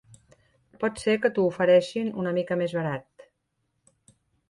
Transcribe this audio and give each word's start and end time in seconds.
Pot 0.83 1.01
ser 1.01 1.15
que 1.27 1.31
t'ho 1.35 1.45
ofereixin 1.51 2.11
una 2.25 2.35
mica 2.41 2.61
més 2.65 2.77
barat. 2.81 3.31